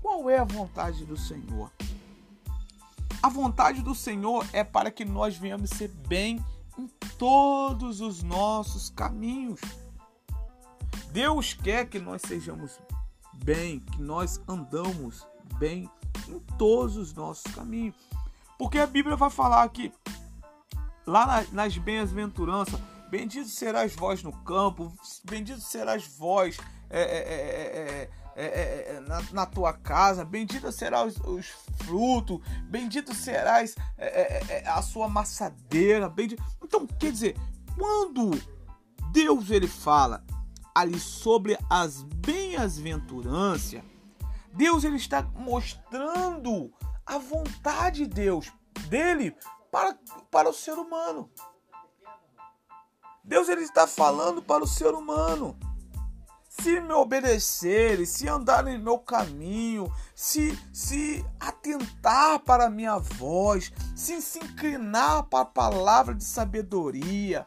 qual 0.00 0.30
é 0.30 0.38
a 0.38 0.44
vontade 0.44 1.04
do 1.04 1.18
Senhor? 1.18 1.70
A 3.22 3.28
vontade 3.28 3.82
do 3.82 3.94
Senhor 3.94 4.46
é 4.54 4.64
para 4.64 4.90
que 4.90 5.04
nós 5.04 5.36
venhamos 5.36 5.68
ser 5.68 5.88
bem 5.88 6.42
em 6.78 6.88
todos 7.18 8.00
os 8.00 8.22
nossos 8.22 8.88
caminhos. 8.88 9.60
Deus 11.10 11.52
quer 11.52 11.90
que 11.90 11.98
nós 11.98 12.22
sejamos 12.22 12.80
bem, 13.34 13.80
que 13.80 14.00
nós 14.00 14.40
andamos 14.48 15.26
bem 15.58 15.90
em 16.26 16.38
todos 16.56 16.96
os 16.96 17.12
nossos 17.12 17.52
caminhos. 17.52 17.94
Porque 18.58 18.78
a 18.78 18.86
Bíblia 18.86 19.14
vai 19.14 19.28
falar 19.28 19.68
que 19.68 19.92
lá 21.06 21.44
nas 21.52 21.76
bem-aventuranças, 21.76 22.78
bendito 23.10 23.48
serás 23.48 23.94
vós 23.94 24.22
no 24.22 24.32
campo, 24.32 24.92
bendito 25.24 25.60
serás 25.60 26.06
vós 26.18 26.56
é, 26.88 27.00
é, 27.00 28.10
é, 28.36 29.00
na, 29.00 29.22
na, 29.32 29.46
tua 29.46 29.72
casa, 29.72 30.24
bendito 30.24 30.70
será 30.72 31.04
os, 31.04 31.16
os 31.18 31.46
frutos, 31.84 32.40
bendito 32.64 33.14
serás 33.14 33.74
a 34.66 34.82
sua 34.82 35.08
maçadeira, 35.08 36.08
bendito. 36.08 36.42
Então, 36.62 36.86
quer 36.86 37.12
dizer, 37.12 37.36
quando 37.76 38.30
Deus 39.10 39.50
ele 39.50 39.66
fala 39.66 40.24
ali 40.74 40.98
sobre 40.98 41.58
as 41.68 42.02
bem-aventuranças, 42.02 43.82
Deus 44.54 44.84
ele 44.84 44.96
está 44.96 45.22
mostrando 45.22 46.72
a 47.06 47.18
vontade 47.18 48.06
de 48.06 48.06
Deus 48.06 48.52
dele 48.88 49.34
para, 49.72 49.98
para 50.30 50.50
o 50.50 50.52
ser 50.52 50.74
humano. 50.74 51.30
Deus 53.24 53.48
ele 53.48 53.62
está 53.62 53.86
falando 53.86 54.42
para 54.42 54.62
o 54.62 54.66
ser 54.66 54.92
humano. 54.92 55.58
Se 56.50 56.78
me 56.80 56.92
obedecerem, 56.92 58.04
se 58.04 58.28
andarem 58.28 58.76
no 58.76 58.84
meu 58.84 58.98
caminho, 58.98 59.90
se 60.14 60.56
se 60.70 61.24
atentar 61.40 62.40
para 62.40 62.66
a 62.66 62.70
minha 62.70 62.98
voz, 62.98 63.72
se 63.96 64.20
se 64.20 64.38
inclinar 64.38 65.22
para 65.24 65.40
a 65.40 65.46
palavra 65.46 66.14
de 66.14 66.24
sabedoria, 66.24 67.46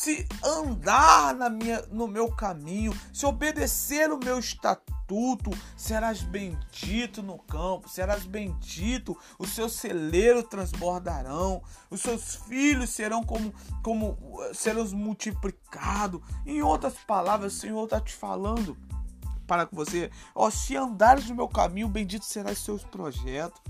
se 0.00 0.26
andar 0.42 1.34
na 1.34 1.50
minha, 1.50 1.82
no 1.92 2.08
meu 2.08 2.32
caminho, 2.32 2.98
se 3.12 3.26
obedecer 3.26 4.10
o 4.10 4.18
meu 4.18 4.38
estatuto, 4.38 5.50
serás 5.76 6.22
bendito 6.22 7.22
no 7.22 7.38
campo, 7.38 7.86
serás 7.86 8.24
bendito, 8.24 9.14
os 9.38 9.50
seus 9.50 9.74
celeiros 9.74 10.44
transbordarão, 10.44 11.62
os 11.90 12.00
seus 12.00 12.36
filhos 12.36 12.88
serão 12.88 13.22
como, 13.22 13.52
como 13.82 14.16
serão 14.54 14.86
multiplicados. 14.92 16.22
Em 16.46 16.62
outras 16.62 16.94
palavras, 17.06 17.52
o 17.52 17.60
Senhor 17.60 17.84
está 17.84 18.00
te 18.00 18.14
falando 18.14 18.78
para 19.46 19.68
você, 19.70 20.10
ó, 20.34 20.48
se 20.48 20.78
andares 20.78 21.28
no 21.28 21.34
meu 21.34 21.48
caminho, 21.48 21.90
bendito 21.90 22.24
serás 22.24 22.56
seus 22.56 22.82
projetos. 22.84 23.60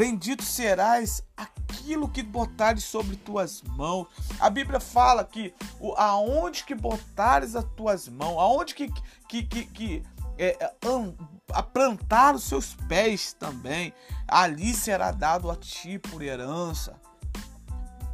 Bendito 0.00 0.42
serás 0.42 1.22
aquilo 1.36 2.08
que 2.08 2.22
botares 2.22 2.84
sobre 2.84 3.16
tuas 3.16 3.60
mãos. 3.60 4.08
A 4.40 4.48
Bíblia 4.48 4.80
fala 4.80 5.22
que 5.22 5.52
aonde 5.94 6.64
que 6.64 6.74
botares 6.74 7.54
as 7.54 7.66
tuas 7.76 8.08
mãos, 8.08 8.38
aonde 8.38 8.74
que, 8.74 8.90
que, 9.28 9.42
que, 9.42 9.66
que 9.66 10.02
é, 10.38 10.74
um, 10.86 11.14
a 11.52 11.62
plantar 11.62 12.34
os 12.34 12.44
seus 12.44 12.74
pés 12.88 13.34
também, 13.34 13.92
ali 14.26 14.72
será 14.72 15.10
dado 15.10 15.50
a 15.50 15.56
ti 15.56 15.98
por 15.98 16.22
herança. 16.22 16.98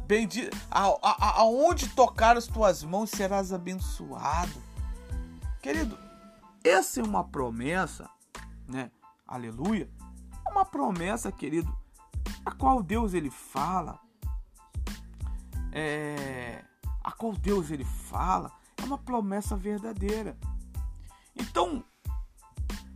Bendito, 0.05 0.57
a, 0.69 0.87
a, 1.01 1.39
aonde 1.39 1.87
tocar 1.87 2.35
as 2.35 2.47
tuas 2.47 2.83
mãos 2.83 3.11
serás 3.11 3.53
abençoado. 3.53 4.61
Querido, 5.61 5.97
essa 6.65 6.99
é 6.99 7.03
uma 7.03 7.23
promessa, 7.23 8.09
né? 8.67 8.91
Aleluia 9.25 9.89
é 9.89 9.96
uma 10.57 10.65
promessa, 10.65 11.31
querido, 11.31 11.71
a 12.43 12.51
qual 12.51 12.81
Deus 12.81 13.13
ele 13.13 13.29
fala. 13.29 13.99
É, 15.71 16.65
a 17.03 17.11
qual 17.11 17.33
Deus 17.33 17.69
ele 17.69 17.85
fala 17.85 18.51
é 18.77 18.83
uma 18.83 18.97
promessa 18.97 19.55
verdadeira. 19.55 20.35
Então, 21.35 21.83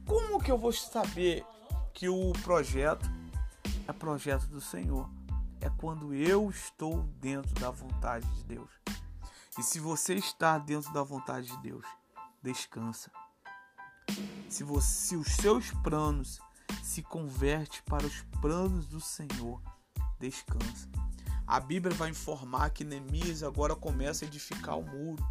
como 0.08 0.42
que 0.42 0.52
eu 0.52 0.58
vou 0.58 0.74
saber 0.74 1.46
que 1.94 2.10
o 2.10 2.34
projeto 2.42 3.08
é 3.88 3.94
projeto 3.94 4.48
do 4.48 4.60
Senhor? 4.60 5.08
É 5.60 5.70
quando 5.70 6.16
eu 6.16 6.50
estou 6.50 7.04
dentro 7.20 7.54
da 7.60 7.70
vontade 7.70 8.28
de 8.38 8.44
Deus. 8.46 8.72
E 9.60 9.62
se 9.62 9.80
você 9.80 10.16
está 10.16 10.58
dentro 10.58 10.92
da 10.92 11.04
vontade 11.04 11.48
de 11.48 11.58
Deus, 11.62 11.86
descansa. 12.42 13.12
Se, 14.50 14.64
você, 14.64 15.08
se 15.08 15.16
os 15.16 15.28
seus 15.28 15.70
planos 15.84 16.42
se 16.84 17.02
converte 17.02 17.84
para 17.84 18.06
os 18.06 18.22
planos 18.42 18.88
do 18.88 19.00
Senhor, 19.00 19.62
descansa. 20.20 20.90
A 21.46 21.60
Bíblia 21.60 21.94
vai 21.96 22.10
informar 22.10 22.70
que 22.70 22.84
Neemias 22.84 23.44
agora 23.44 23.76
começa 23.76 24.24
a 24.24 24.28
edificar 24.28 24.78
o 24.78 24.84
muro. 24.84 25.26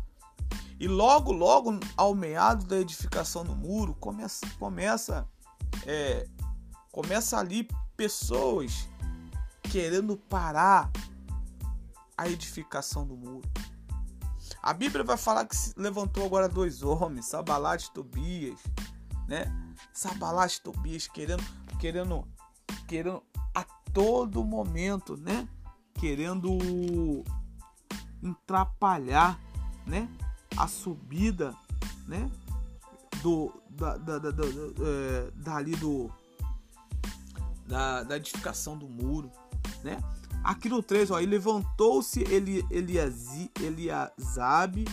E 0.78 0.88
logo, 0.88 1.32
logo, 1.32 1.78
ao 1.96 2.14
meado 2.14 2.66
da 2.66 2.78
edificação 2.78 3.44
do 3.44 3.54
muro, 3.54 3.94
começa, 3.94 4.46
começa, 4.58 5.28
é, 5.86 6.26
começa 6.90 7.38
ali 7.38 7.68
pessoas 7.96 8.88
querendo 9.62 10.16
parar 10.16 10.90
a 12.16 12.28
edificação 12.28 13.06
do 13.06 13.16
muro. 13.16 13.48
A 14.62 14.74
Bíblia 14.74 15.04
vai 15.04 15.16
falar 15.16 15.46
que 15.46 15.56
se 15.56 15.72
levantou 15.76 16.26
agora 16.26 16.48
dois 16.48 16.82
homens, 16.82 17.26
Sabalat 17.26 17.84
e 17.84 17.92
Tobias, 17.92 18.60
né? 19.26 19.46
Sabalat 19.92 20.56
e 20.56 20.60
Tobias 20.60 21.06
querendo, 21.08 21.44
querendo, 21.78 22.26
querendo 22.86 23.22
a 23.54 23.64
todo 23.92 24.44
momento, 24.44 25.16
né? 25.16 25.48
Querendo 25.94 27.24
atrapalhar, 28.24 29.38
né? 29.86 30.08
A 30.56 30.66
subida, 30.66 31.54
né? 32.06 32.30
Do, 33.22 33.52
da, 33.70 33.96
da, 33.96 34.18
da, 34.18 34.30
da 34.30 34.44
é, 34.44 35.30
dali 35.34 35.76
do 35.76 36.10
da, 37.66 38.02
da 38.02 38.16
edificação 38.16 38.76
do 38.76 38.88
muro, 38.88 39.30
né? 39.84 40.00
Aqui 40.42 40.68
no 40.68 40.82
3, 40.82 41.10
ó, 41.10 41.20
e 41.20 41.26
levantou-se 41.26 42.20
Eli, 42.22 42.64
Eliazi, 42.70 43.50
Eliazabe, 43.60 44.86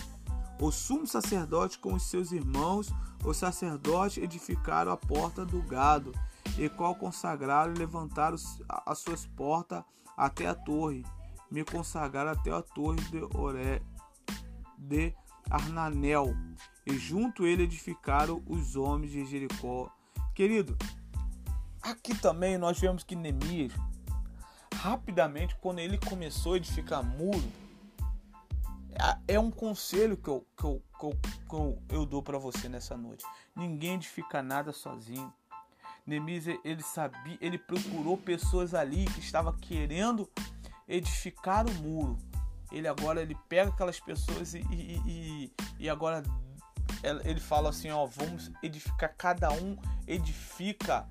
o 0.59 0.71
sumo 0.71 1.07
sacerdote 1.07 1.79
com 1.79 1.93
os 1.93 2.03
seus 2.03 2.31
irmãos, 2.31 2.91
os 3.23 3.37
sacerdotes 3.37 4.23
edificaram 4.23 4.91
a 4.91 4.97
porta 4.97 5.45
do 5.45 5.61
gado, 5.61 6.13
e 6.57 6.69
qual 6.69 6.95
consagraram 6.95 7.73
e 7.73 7.77
levantaram 7.77 8.37
as 8.85 8.99
suas 8.99 9.25
portas 9.25 9.83
até 10.15 10.47
a 10.47 10.55
torre, 10.55 11.05
me 11.51 11.63
consagraram 11.63 12.31
até 12.31 12.51
a 12.51 12.61
torre 12.61 12.99
de 13.11 13.21
Oré, 13.37 13.81
de 14.77 15.13
Arnanel, 15.49 16.35
e 16.85 16.97
junto 16.97 17.45
ele 17.45 17.63
edificaram 17.63 18.41
os 18.47 18.75
homens 18.75 19.11
de 19.11 19.25
Jericó. 19.25 19.89
Querido, 20.33 20.77
aqui 21.81 22.15
também 22.15 22.57
nós 22.57 22.79
vemos 22.79 23.03
que 23.03 23.15
Neemias, 23.15 23.73
rapidamente, 24.73 25.55
quando 25.61 25.79
ele 25.79 25.97
começou 25.97 26.53
a 26.53 26.57
edificar 26.57 27.03
muro, 27.03 27.51
é, 29.27 29.39
um 29.39 29.51
conselho 29.51 30.17
que 30.17 30.29
eu, 30.29 30.45
que 30.57 30.63
eu, 30.63 30.83
que 30.99 31.05
eu, 31.05 31.19
que 31.49 31.55
eu, 31.55 31.81
eu 31.89 32.05
dou 32.05 32.21
para 32.21 32.37
você 32.37 32.67
nessa 32.67 32.97
noite. 32.97 33.25
Ninguém 33.55 33.95
edifica 33.95 34.41
nada 34.41 34.71
sozinho. 34.71 35.33
Neemias, 36.05 36.45
ele 36.63 36.83
sabia, 36.83 37.37
ele 37.41 37.57
procurou 37.57 38.17
pessoas 38.17 38.73
ali 38.73 39.05
que 39.05 39.19
estavam 39.19 39.53
querendo 39.57 40.29
edificar 40.87 41.67
o 41.67 41.73
muro. 41.75 42.17
Ele 42.71 42.87
agora 42.87 43.21
ele 43.21 43.35
pega 43.49 43.69
aquelas 43.71 43.99
pessoas 43.99 44.53
e, 44.53 44.59
e, 44.71 45.01
e, 45.05 45.53
e 45.79 45.89
agora 45.89 46.23
ele 47.25 47.39
fala 47.39 47.69
assim, 47.69 47.91
ó, 47.91 48.05
vamos 48.05 48.51
edificar 48.63 49.13
cada 49.17 49.51
um 49.51 49.77
edifica, 50.07 51.07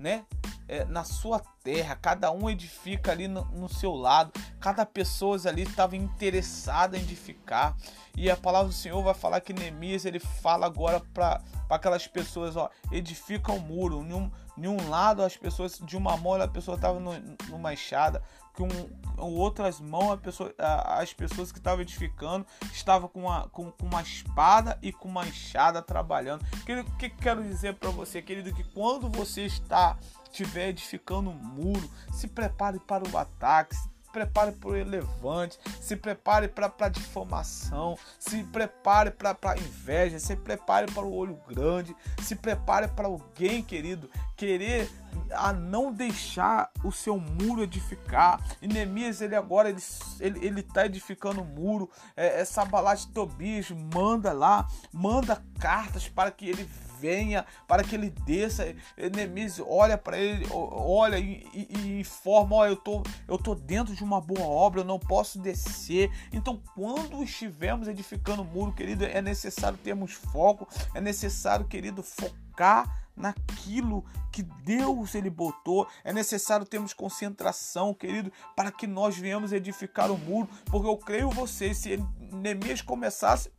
né? 0.00 0.24
É, 0.66 0.84
na 0.84 1.04
sua 1.04 1.40
terra, 1.62 1.96
cada 1.96 2.30
um 2.30 2.48
edifica 2.48 3.10
ali 3.10 3.28
no, 3.28 3.44
no 3.46 3.68
seu 3.68 3.92
lado, 3.92 4.32
cada 4.60 4.86
pessoa 4.86 5.36
ali 5.46 5.62
estava 5.62 5.96
interessada 5.96 6.96
em 6.96 7.02
edificar. 7.02 7.76
E 8.16 8.30
a 8.30 8.36
palavra 8.36 8.68
do 8.68 8.74
Senhor 8.74 9.02
vai 9.02 9.14
falar 9.14 9.40
que 9.40 9.52
Neemias 9.52 10.04
ele 10.04 10.18
fala 10.18 10.66
agora 10.66 11.00
para 11.12 11.42
aquelas 11.68 12.06
pessoas, 12.06 12.56
ó, 12.56 12.70
edifica 12.90 13.52
o 13.52 13.60
muro. 13.60 14.00
Em 14.02 14.12
um, 14.12 14.30
em 14.56 14.68
um 14.68 14.88
lado 14.88 15.22
as 15.22 15.36
pessoas 15.36 15.78
de 15.78 15.96
uma 15.96 16.16
mão 16.16 16.34
a 16.34 16.48
pessoa 16.48 16.76
estava 16.76 17.00
numa 17.48 17.72
enxada, 17.72 18.22
com, 18.60 18.68
com 19.16 19.34
outras 19.34 19.80
mãos 19.80 20.20
pessoa, 20.20 20.54
as 20.58 21.12
pessoas 21.14 21.50
que 21.50 21.58
estavam 21.58 21.80
edificando 21.80 22.46
estavam 22.72 23.08
com 23.08 23.20
uma, 23.20 23.48
com, 23.48 23.70
com 23.70 23.86
uma 23.86 24.02
espada 24.02 24.78
e 24.82 24.92
com 24.92 25.08
uma 25.08 25.26
enxada 25.26 25.80
trabalhando. 25.80 26.42
O 26.42 26.64
que, 26.64 26.84
que 27.08 27.10
quero 27.10 27.42
dizer 27.42 27.74
para 27.74 27.90
você, 27.90 28.20
querido, 28.20 28.52
que 28.54 28.64
quando 28.64 29.08
você 29.08 29.42
está 29.42 29.98
estiver 30.24 30.68
edificando 30.68 31.30
um 31.30 31.34
muro, 31.34 31.90
se 32.12 32.28
prepare 32.28 32.78
para 32.78 33.02
o 33.08 33.18
ataque, 33.18 33.74
se 33.74 33.88
prepare 34.12 34.52
para 34.52 34.68
o 34.68 34.72
levante, 34.72 35.58
se 35.80 35.96
prepare 35.96 36.48
para 36.48 36.72
a 36.78 36.88
difamação, 36.88 37.98
se 38.18 38.42
prepare 38.44 39.10
para 39.10 39.36
a 39.42 39.58
inveja, 39.58 40.18
se 40.18 40.36
prepare 40.36 40.90
para 40.92 41.04
o 41.04 41.14
olho 41.14 41.38
grande, 41.48 41.94
se 42.22 42.36
prepare 42.36 42.88
para 42.88 43.06
alguém, 43.06 43.62
querido, 43.62 44.10
querer 44.36 44.88
a 45.32 45.52
não 45.52 45.92
deixar 45.92 46.70
o 46.84 46.90
seu 46.90 47.18
muro 47.18 47.62
edificar. 47.62 48.40
E 48.60 48.66
Neemias, 48.66 49.20
ele 49.20 49.36
agora, 49.36 49.68
ele, 49.68 49.82
ele, 50.18 50.46
ele 50.46 50.62
tá 50.62 50.86
edificando 50.86 51.42
o 51.42 51.44
muro. 51.44 51.90
É, 52.16 52.40
essa 52.40 52.64
balade 52.64 53.06
de 53.06 53.12
Tobias 53.12 53.70
manda 53.70 54.32
lá, 54.32 54.66
manda 54.92 55.42
cartas 55.58 56.08
para 56.08 56.30
que 56.30 56.48
ele 56.48 56.68
venha, 57.00 57.46
para 57.66 57.82
que 57.82 57.94
ele 57.94 58.10
desça. 58.10 58.74
Neemias 59.14 59.60
olha 59.64 59.96
para 59.96 60.18
ele, 60.18 60.46
olha 60.50 61.18
e, 61.18 61.46
e, 61.54 62.00
informa: 62.00 62.56
ó, 62.56 62.66
eu 62.66 62.76
tô, 62.76 63.02
eu 63.26 63.38
tô 63.38 63.54
dentro 63.54 63.94
de 63.94 64.04
uma 64.04 64.20
boa 64.20 64.46
obra, 64.46 64.80
eu 64.80 64.84
não 64.84 64.98
posso 64.98 65.38
descer. 65.38 66.10
Então, 66.32 66.62
quando 66.74 67.22
estivermos 67.22 67.88
edificando 67.88 68.42
o 68.42 68.44
muro, 68.44 68.72
querido, 68.72 69.04
é 69.04 69.22
necessário 69.22 69.78
termos 69.78 70.12
foco, 70.12 70.68
é 70.94 71.00
necessário, 71.00 71.66
querido, 71.66 72.02
focar 72.02 73.00
naquilo 73.16 74.04
que 74.32 74.42
Deus 74.42 75.14
ele 75.14 75.30
botou. 75.30 75.86
É 76.04 76.12
necessário 76.12 76.66
termos 76.66 76.92
concentração, 76.92 77.94
querido, 77.94 78.32
para 78.56 78.70
que 78.70 78.86
nós 78.86 79.16
venhamos 79.16 79.52
edificar 79.52 80.10
o 80.10 80.18
muro, 80.18 80.48
porque 80.66 80.88
eu 80.88 80.96
creio 80.96 81.30
vocês, 81.30 81.78
se 81.78 82.02
Neemias 82.32 82.80
começasse 82.82 83.50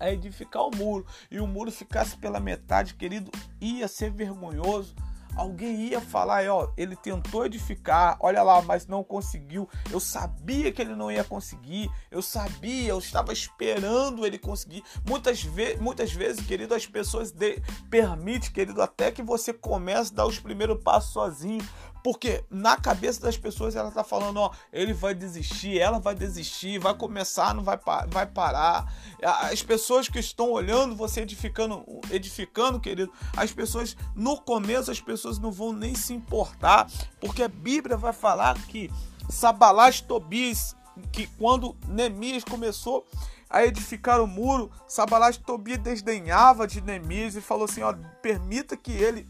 a 0.00 0.10
edificar 0.10 0.62
o 0.62 0.74
muro 0.74 1.06
e 1.30 1.38
o 1.38 1.46
muro 1.46 1.70
ficasse 1.70 2.16
pela 2.16 2.40
metade, 2.40 2.94
querido, 2.94 3.30
ia 3.60 3.86
ser 3.86 4.10
vergonhoso 4.10 4.94
alguém 5.36 5.88
ia 5.88 6.00
falar, 6.00 6.46
ó, 6.48 6.70
ele 6.76 6.96
tentou 6.96 7.46
edificar, 7.46 8.16
olha 8.20 8.42
lá, 8.42 8.60
mas 8.62 8.86
não 8.86 9.02
conseguiu. 9.02 9.68
Eu 9.90 10.00
sabia 10.00 10.72
que 10.72 10.82
ele 10.82 10.94
não 10.94 11.10
ia 11.10 11.24
conseguir. 11.24 11.90
Eu 12.10 12.22
sabia, 12.22 12.90
eu 12.90 12.98
estava 12.98 13.32
esperando 13.32 14.26
ele 14.26 14.38
conseguir. 14.38 14.82
Muitas, 15.06 15.42
ve 15.42 15.76
muitas 15.76 16.12
vezes, 16.12 16.44
querido, 16.44 16.74
as 16.74 16.86
pessoas 16.86 17.30
de 17.30 17.60
permite, 17.88 18.50
querido, 18.50 18.82
até 18.82 19.10
que 19.10 19.22
você 19.22 19.52
comece 19.52 20.12
a 20.12 20.16
dar 20.16 20.26
os 20.26 20.38
primeiros 20.38 20.82
passos 20.82 21.12
sozinho. 21.12 21.66
Porque 22.02 22.44
na 22.50 22.76
cabeça 22.76 23.20
das 23.20 23.36
pessoas 23.36 23.76
ela 23.76 23.90
tá 23.90 24.02
falando, 24.02 24.38
ó, 24.38 24.50
ele 24.72 24.92
vai 24.92 25.14
desistir, 25.14 25.78
ela 25.78 25.98
vai 25.98 26.14
desistir, 26.14 26.78
vai 26.78 26.94
começar, 26.94 27.54
não 27.54 27.62
vai, 27.62 27.78
vai 28.08 28.26
parar. 28.26 28.92
As 29.22 29.62
pessoas 29.62 30.08
que 30.08 30.18
estão 30.18 30.50
olhando 30.50 30.96
você 30.96 31.20
edificando, 31.20 31.84
edificando, 32.10 32.80
querido, 32.80 33.12
as 33.36 33.52
pessoas 33.52 33.96
no 34.14 34.40
começo 34.40 34.90
as 34.90 35.00
pessoas 35.00 35.38
não 35.38 35.52
vão 35.52 35.72
nem 35.72 35.94
se 35.94 36.12
importar, 36.12 36.90
porque 37.20 37.42
a 37.42 37.48
Bíblia 37.48 37.96
vai 37.96 38.12
falar 38.12 38.56
que 38.66 38.90
Sabalás 39.28 40.00
Tobias, 40.00 40.76
que 41.12 41.26
quando 41.38 41.76
Neemias 41.86 42.44
começou 42.44 43.06
a 43.48 43.64
edificar 43.64 44.20
o 44.20 44.26
muro, 44.26 44.70
Sabalás 44.86 45.36
Tobias 45.36 45.78
desdenhava 45.78 46.66
de 46.66 46.80
Neemias 46.80 47.34
e 47.34 47.40
falou 47.40 47.64
assim, 47.64 47.82
ó, 47.82 47.92
permita 48.22 48.76
que 48.76 48.92
ele 48.92 49.28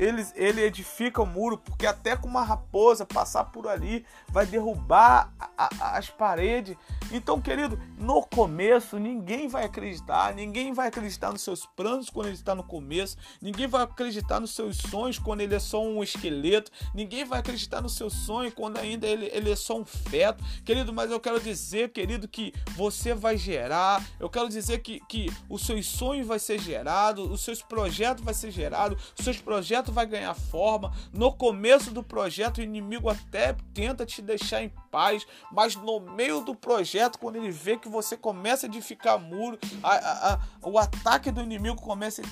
ele, 0.00 0.26
ele 0.34 0.62
edifica 0.62 1.20
o 1.20 1.26
muro, 1.26 1.58
porque 1.58 1.86
até 1.86 2.16
com 2.16 2.26
uma 2.26 2.42
raposa 2.42 3.04
passar 3.04 3.44
por 3.44 3.68
ali 3.68 4.06
vai 4.28 4.46
derrubar 4.46 5.30
a, 5.38 5.68
a, 5.78 5.98
as 5.98 6.08
paredes. 6.08 6.74
Então, 7.12 7.38
querido, 7.40 7.78
no 7.98 8.22
começo 8.22 8.98
ninguém 8.98 9.46
vai 9.46 9.64
acreditar, 9.64 10.32
ninguém 10.34 10.72
vai 10.72 10.88
acreditar 10.88 11.30
nos 11.30 11.42
seus 11.42 11.66
planos 11.66 12.08
quando 12.08 12.26
ele 12.26 12.34
está 12.34 12.54
no 12.54 12.64
começo, 12.64 13.18
ninguém 13.42 13.66
vai 13.66 13.82
acreditar 13.82 14.40
nos 14.40 14.54
seus 14.54 14.78
sonhos 14.78 15.18
quando 15.18 15.42
ele 15.42 15.54
é 15.54 15.58
só 15.58 15.84
um 15.84 16.02
esqueleto, 16.02 16.70
ninguém 16.94 17.26
vai 17.26 17.40
acreditar 17.40 17.82
no 17.82 17.88
seu 17.88 18.08
sonho 18.08 18.50
quando 18.52 18.78
ainda 18.78 19.06
ele, 19.06 19.28
ele 19.32 19.50
é 19.50 19.56
só 19.56 19.78
um 19.78 19.84
feto. 19.84 20.42
Querido, 20.64 20.94
mas 20.94 21.10
eu 21.10 21.20
quero 21.20 21.38
dizer, 21.38 21.90
querido, 21.90 22.26
que 22.26 22.54
você 22.74 23.12
vai 23.12 23.36
gerar, 23.36 24.02
eu 24.18 24.30
quero 24.30 24.48
dizer 24.48 24.78
que, 24.78 25.00
que 25.00 25.30
os 25.48 25.66
seus 25.66 25.84
sonhos 25.84 26.26
vai 26.26 26.38
ser 26.38 26.58
gerado, 26.58 27.30
os 27.30 27.42
seus 27.42 27.60
projetos 27.60 28.24
vai 28.24 28.32
ser 28.32 28.50
gerado, 28.50 28.96
os 29.18 29.24
seus 29.24 29.38
projetos 29.38 29.89
projeto 29.90 29.92
vai 29.92 30.06
ganhar 30.06 30.34
forma. 30.34 30.92
No 31.12 31.32
começo 31.32 31.90
do 31.90 32.02
projeto, 32.02 32.58
o 32.58 32.62
inimigo 32.62 33.08
até 33.08 33.54
tenta 33.74 34.06
te 34.06 34.22
deixar 34.22 34.62
em 34.62 34.72
paz, 34.90 35.26
mas 35.52 35.76
no 35.76 36.00
meio 36.00 36.40
do 36.40 36.54
projeto, 36.54 37.18
quando 37.18 37.36
ele 37.36 37.50
vê 37.50 37.76
que 37.76 37.88
você 37.88 38.16
começa 38.16 38.66
a 38.66 38.68
edificar 38.68 39.18
muro, 39.18 39.58
a, 39.82 39.94
a, 39.94 40.34
a, 40.34 40.40
o 40.62 40.78
ataque 40.78 41.30
do 41.30 41.42
inimigo 41.42 41.76
começa 41.76 42.22
a 42.22 42.24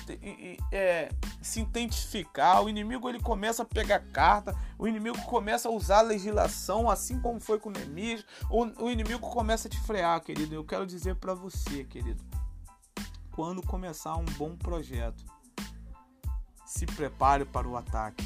é, 0.71 1.09
se 1.41 1.59
intensificar, 1.59 2.63
o 2.63 2.69
inimigo 2.69 3.07
ele 3.07 3.19
começa 3.19 3.63
a 3.63 3.65
pegar 3.65 3.99
carta, 4.11 4.55
o 4.77 4.87
inimigo 4.87 5.17
começa 5.23 5.67
a 5.67 5.71
usar 5.71 5.99
a 5.99 6.03
legislação, 6.03 6.89
assim 6.89 7.19
como 7.19 7.39
foi 7.39 7.59
com 7.59 7.69
Neemias, 7.69 8.25
o, 8.49 8.85
o 8.85 8.89
inimigo 8.89 9.29
começa 9.29 9.67
a 9.67 9.71
te 9.71 9.79
frear, 9.81 10.21
querido. 10.21 10.55
Eu 10.55 10.63
quero 10.63 10.85
dizer 10.85 11.15
para 11.15 11.33
você, 11.33 11.83
querido, 11.83 12.23
quando 13.31 13.61
começar 13.61 14.15
um 14.17 14.25
bom 14.37 14.55
projeto, 14.55 15.23
se 16.69 16.85
prepare 16.85 17.45
para 17.45 17.67
o 17.67 17.75
ataque 17.75 18.23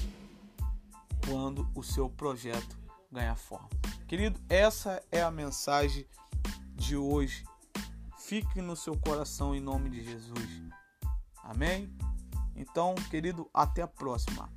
quando 1.25 1.65
o 1.73 1.81
seu 1.81 2.09
projeto 2.09 2.77
ganhar 3.09 3.37
forma. 3.37 3.69
Querido, 4.05 4.37
essa 4.49 5.01
é 5.09 5.21
a 5.21 5.31
mensagem 5.31 6.05
de 6.75 6.97
hoje. 6.97 7.45
Fique 8.19 8.61
no 8.61 8.75
seu 8.75 8.97
coração 8.99 9.55
em 9.55 9.61
nome 9.61 9.89
de 9.89 10.03
Jesus. 10.03 10.61
Amém? 11.41 11.89
Então, 12.53 12.93
querido, 13.09 13.49
até 13.53 13.81
a 13.81 13.87
próxima. 13.87 14.49